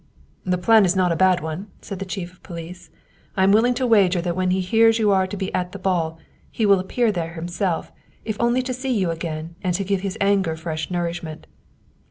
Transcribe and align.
"The 0.53 0.57
plan 0.57 0.83
is 0.83 0.95
not 0.95 1.11
a 1.11 1.15
bad 1.15 1.41
one," 1.41 1.67
said 1.79 1.99
the 1.99 2.05
chief 2.07 2.33
of 2.33 2.41
police.'" 2.41 2.89
I 3.37 3.43
am 3.43 3.51
willing 3.51 3.75
to 3.75 3.85
wager 3.85 4.19
that 4.21 4.35
when 4.35 4.49
he 4.49 4.59
hears 4.59 4.97
you 4.97 5.11
are 5.11 5.27
to 5.27 5.37
be 5.37 5.53
at 5.53 5.73
the 5.73 5.77
ball, 5.77 6.17
he 6.49 6.65
will 6.65 6.79
appear 6.79 7.11
there 7.11 7.33
himself, 7.35 7.91
if 8.25 8.35
only 8.39 8.63
to 8.63 8.73
see 8.73 8.89
you 8.97 9.11
again 9.11 9.53
and 9.63 9.75
to 9.75 9.83
give 9.83 10.01
his 10.01 10.17
anger 10.19 10.55
fresh 10.55 10.89
nourishment. 10.89 11.45